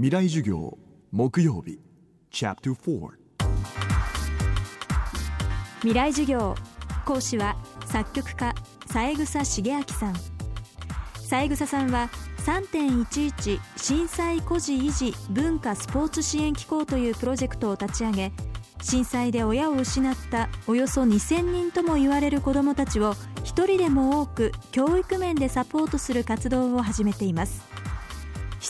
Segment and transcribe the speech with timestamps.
[0.00, 0.78] 未来授業
[1.10, 1.80] 木曜日
[5.80, 6.54] 未来授業
[7.04, 8.54] 講師は作曲家
[8.86, 10.14] 三枝茂明さん。
[11.16, 12.10] 三枝さんは
[12.46, 18.32] 3.11震災孤児維持文化スポーツ支援機構というプロジェクトを立ち上げ
[18.80, 27.77] 震災で親を失ったおよそ2000人とも言われる子どもたちを一人でも多く教育面でサポートする活動を始めています。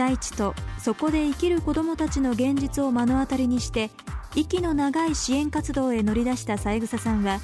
[0.00, 3.90] 災地とそこで生きる子どもたちの現実を目の当たりにして
[4.34, 7.38] 息の長い支援活動へ乗り出した三枝さんは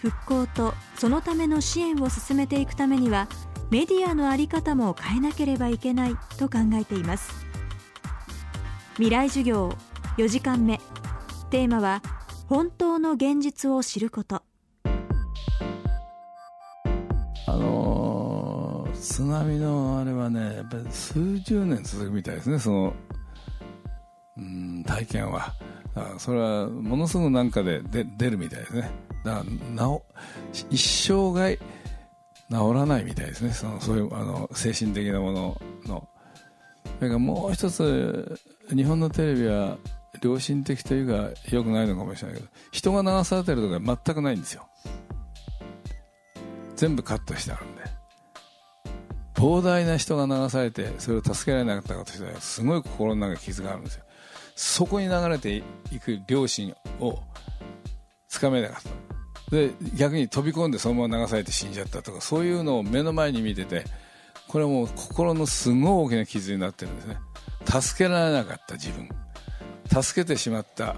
[0.00, 3.28] 復興とそのための支援を進めていくためには
[3.70, 7.46] メディアの在り方も変えなければいけないと考えています。
[8.94, 9.76] 未来授業
[10.16, 10.80] 4時間目。
[11.50, 12.02] テーマは
[12.48, 14.42] 本当の現実を知ること。
[17.46, 17.99] あのー
[19.00, 22.94] 津波のあれはねやっぱり数十年続くみたいですねその
[24.36, 25.54] うん体験は。
[26.18, 28.90] それはものすごくなんかでで出るみたいですね。
[29.24, 30.02] だからなお
[30.70, 31.62] 一生涯治
[32.74, 33.50] らないみたいですね。
[33.52, 36.08] そのそういうあの精神的なものの。
[36.98, 38.38] それからもう一つ
[38.68, 39.78] 日本のテレビは
[40.22, 44.68] 良心的というか良くないのかもしれないけど人が流されてるとか全くないんですよ。
[46.76, 47.79] 全部カットしてあるんで。
[49.40, 54.04] 膨大な人が流されてそれを助けられなかったかとしたらすごい心の中傷があるんですよ。
[54.54, 55.62] そこに流れてい
[55.98, 57.18] く両親を
[58.28, 59.56] つかめなかった。
[59.56, 63.84] で逆に飛び込んでそのまま流されて死んじゃったとかそういうのを目の前に見てて
[64.46, 67.16] これはもう心のすごい大きな傷になってるんですね。
[67.80, 69.08] 助けられなかった自分。
[70.02, 70.96] 助けてしまった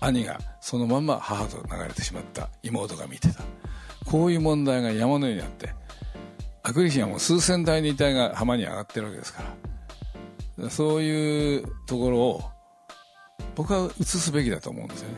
[0.00, 3.44] 兄がそのまま母と流れてしまった妹が見てた。
[4.04, 5.83] こういう問題が山のようにあって
[6.64, 9.42] アクリシンはもう数千体の遺体が浜に上がってるわけですか
[10.58, 10.70] ら。
[10.70, 12.42] そういうところを
[13.54, 15.08] 僕は映すべきだと思うんですよ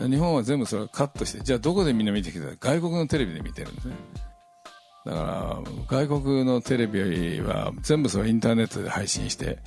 [0.00, 0.08] ね。
[0.08, 3.94] 日本は全部それをカットしてじゃあどこでみんな見てきた外国のテレビで見てるんですね。
[5.04, 5.58] だから
[5.88, 9.58] 外国のテレビは全部それインターネットで配信して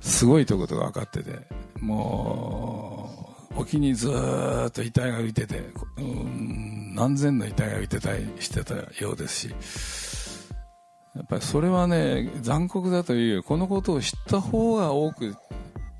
[0.00, 1.32] すごいとことが分かってて
[1.80, 5.62] もう沖にずっと遺体が浮いてて
[5.98, 9.54] うん何千の遺体が浮いてたりしてたようですし
[11.14, 15.36] やっぱりそれはね残酷だというこのことを知った方が多く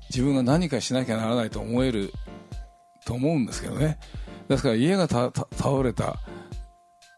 [0.09, 2.11] 自分が何かしなきゃならないと思える
[3.05, 3.99] と思うんですけどね。
[4.47, 5.33] ですから家が倒
[5.83, 6.17] れた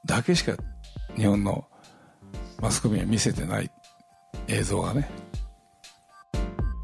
[0.05, 0.53] だけしか
[1.15, 1.65] 日本の
[2.59, 3.71] マスコミは見せてない
[4.47, 5.09] 映像がね。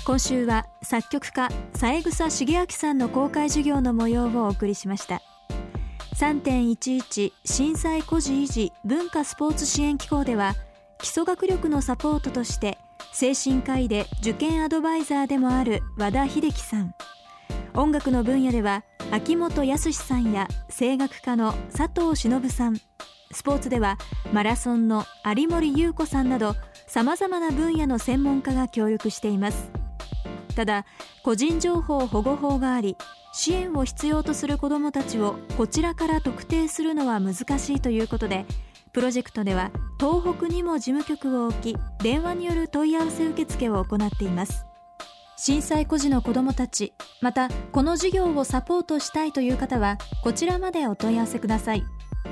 [0.05, 5.21] 今週は作曲家三枝茂明さんの公開授業の模様をお送りしました。
[6.15, 10.55] 3.11震災孤児維持文化スポーツ支援機構では
[11.01, 12.77] 基礎学力のサポートとして
[13.11, 16.95] 精神科医で受験アドバイザーでもある和田秀樹さん。
[17.73, 22.77] 音楽の分野では秋元康さんや声楽家の佐藤忍さん。
[23.31, 23.97] スポーツでは
[24.31, 26.55] マラソンの有森裕子さんなど
[26.87, 29.69] さまざまな分野の専門家が協力しています。
[30.55, 30.85] ただ
[31.23, 32.97] 個人情報保護法があり
[33.33, 38.45] 支援を必要とする子どもたちをこちらから特定するのは難しいということで
[38.93, 44.65] プロジェクトでは東北にも事務局を置き電話による問い合わせ受付を行っています。
[45.37, 51.83] 震災孤児の子どもたちまたこの事業をサポートしたいという方はこちらまでお問い合わせください。